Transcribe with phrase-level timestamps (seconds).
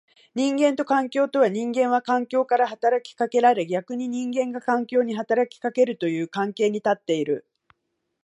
[0.33, 7.45] 人間と環境とは、人間は環境から働きかけられ逆に人間が環境に働きかけるという関係に立っている。